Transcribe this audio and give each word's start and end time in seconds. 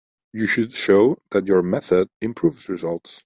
You 0.33 0.47
should 0.47 0.71
show 0.71 1.19
that 1.29 1.45
your 1.45 1.61
method 1.61 2.09
improves 2.21 2.69
results. 2.69 3.19